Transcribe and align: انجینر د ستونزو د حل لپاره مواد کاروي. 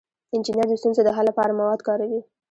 انجینر 0.35 0.65
د 0.69 0.73
ستونزو 0.81 1.01
د 1.05 1.09
حل 1.17 1.25
لپاره 1.29 1.57
مواد 1.59 1.79
کاروي. 1.87 2.21